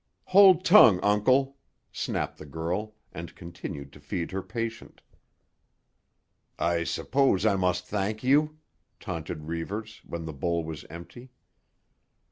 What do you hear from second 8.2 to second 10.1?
you?" taunted Reivers,